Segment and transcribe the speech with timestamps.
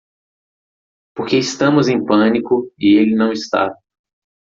[1.15, 3.69] Porque estamos em pânico e ele não está.